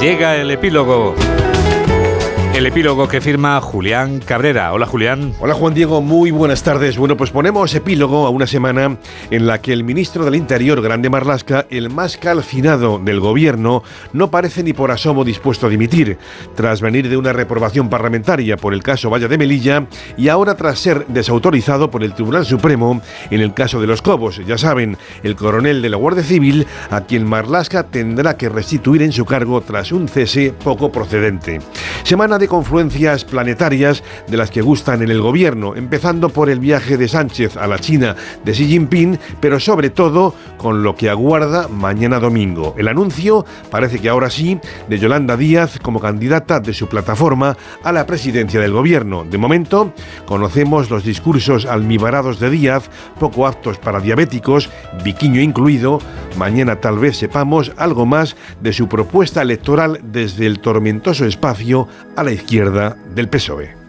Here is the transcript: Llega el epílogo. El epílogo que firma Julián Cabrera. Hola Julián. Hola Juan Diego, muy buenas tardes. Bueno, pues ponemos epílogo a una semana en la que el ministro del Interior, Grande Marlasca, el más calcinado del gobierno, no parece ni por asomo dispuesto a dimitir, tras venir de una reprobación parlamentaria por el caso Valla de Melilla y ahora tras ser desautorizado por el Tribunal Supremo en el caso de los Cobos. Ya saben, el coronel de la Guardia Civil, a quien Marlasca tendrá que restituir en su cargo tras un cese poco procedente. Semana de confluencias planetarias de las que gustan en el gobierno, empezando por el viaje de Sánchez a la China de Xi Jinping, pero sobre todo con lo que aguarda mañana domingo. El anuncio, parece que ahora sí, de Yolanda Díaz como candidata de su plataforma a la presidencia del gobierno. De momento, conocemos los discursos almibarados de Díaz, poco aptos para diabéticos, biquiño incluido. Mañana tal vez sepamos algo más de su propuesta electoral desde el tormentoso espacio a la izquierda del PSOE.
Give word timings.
Llega 0.00 0.36
el 0.36 0.50
epílogo. 0.50 1.14
El 2.56 2.64
epílogo 2.64 3.06
que 3.06 3.20
firma 3.20 3.60
Julián 3.60 4.20
Cabrera. 4.20 4.72
Hola 4.72 4.86
Julián. 4.86 5.34
Hola 5.40 5.52
Juan 5.52 5.74
Diego, 5.74 6.00
muy 6.00 6.30
buenas 6.30 6.62
tardes. 6.62 6.96
Bueno, 6.96 7.14
pues 7.14 7.30
ponemos 7.30 7.74
epílogo 7.74 8.26
a 8.26 8.30
una 8.30 8.46
semana 8.46 8.96
en 9.30 9.46
la 9.46 9.60
que 9.60 9.74
el 9.74 9.84
ministro 9.84 10.24
del 10.24 10.36
Interior, 10.36 10.80
Grande 10.80 11.10
Marlasca, 11.10 11.66
el 11.68 11.90
más 11.90 12.16
calcinado 12.16 12.98
del 12.98 13.20
gobierno, 13.20 13.82
no 14.14 14.30
parece 14.30 14.62
ni 14.62 14.72
por 14.72 14.90
asomo 14.90 15.22
dispuesto 15.22 15.66
a 15.66 15.68
dimitir, 15.68 16.16
tras 16.54 16.80
venir 16.80 17.10
de 17.10 17.18
una 17.18 17.34
reprobación 17.34 17.90
parlamentaria 17.90 18.56
por 18.56 18.72
el 18.72 18.82
caso 18.82 19.10
Valla 19.10 19.28
de 19.28 19.36
Melilla 19.36 19.86
y 20.16 20.28
ahora 20.28 20.54
tras 20.54 20.78
ser 20.78 21.06
desautorizado 21.08 21.90
por 21.90 22.02
el 22.02 22.14
Tribunal 22.14 22.46
Supremo 22.46 23.02
en 23.30 23.42
el 23.42 23.52
caso 23.52 23.82
de 23.82 23.86
los 23.86 24.00
Cobos. 24.00 24.40
Ya 24.46 24.56
saben, 24.56 24.96
el 25.22 25.36
coronel 25.36 25.82
de 25.82 25.90
la 25.90 25.98
Guardia 25.98 26.24
Civil, 26.24 26.66
a 26.88 27.02
quien 27.02 27.26
Marlasca 27.26 27.82
tendrá 27.82 28.38
que 28.38 28.48
restituir 28.48 29.02
en 29.02 29.12
su 29.12 29.26
cargo 29.26 29.60
tras 29.60 29.92
un 29.92 30.08
cese 30.08 30.54
poco 30.64 30.90
procedente. 30.90 31.60
Semana 32.06 32.38
de 32.38 32.46
confluencias 32.46 33.24
planetarias 33.24 34.04
de 34.28 34.36
las 34.36 34.52
que 34.52 34.62
gustan 34.62 35.02
en 35.02 35.10
el 35.10 35.20
gobierno, 35.20 35.74
empezando 35.74 36.28
por 36.28 36.48
el 36.48 36.60
viaje 36.60 36.96
de 36.96 37.08
Sánchez 37.08 37.56
a 37.56 37.66
la 37.66 37.80
China 37.80 38.14
de 38.44 38.52
Xi 38.52 38.68
Jinping, 38.68 39.18
pero 39.40 39.58
sobre 39.58 39.90
todo 39.90 40.32
con 40.56 40.84
lo 40.84 40.94
que 40.94 41.10
aguarda 41.10 41.66
mañana 41.66 42.20
domingo. 42.20 42.76
El 42.78 42.86
anuncio, 42.86 43.44
parece 43.72 43.98
que 43.98 44.08
ahora 44.08 44.30
sí, 44.30 44.60
de 44.88 45.00
Yolanda 45.00 45.36
Díaz 45.36 45.80
como 45.82 45.98
candidata 45.98 46.60
de 46.60 46.74
su 46.74 46.86
plataforma 46.86 47.56
a 47.82 47.90
la 47.90 48.06
presidencia 48.06 48.60
del 48.60 48.70
gobierno. 48.70 49.24
De 49.24 49.38
momento, 49.38 49.92
conocemos 50.26 50.88
los 50.90 51.02
discursos 51.02 51.66
almibarados 51.66 52.38
de 52.38 52.50
Díaz, 52.50 52.88
poco 53.18 53.48
aptos 53.48 53.78
para 53.78 53.98
diabéticos, 53.98 54.70
biquiño 55.02 55.40
incluido. 55.40 55.98
Mañana 56.36 56.76
tal 56.76 56.98
vez 56.98 57.16
sepamos 57.16 57.72
algo 57.76 58.04
más 58.04 58.36
de 58.60 58.72
su 58.72 58.88
propuesta 58.88 59.40
electoral 59.40 60.00
desde 60.02 60.46
el 60.46 60.60
tormentoso 60.60 61.24
espacio 61.24 61.88
a 62.14 62.22
la 62.22 62.32
izquierda 62.32 62.96
del 63.14 63.28
PSOE. 63.28 63.85